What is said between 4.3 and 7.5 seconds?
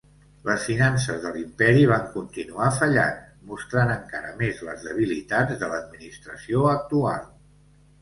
més les debilitats de l'administració actual.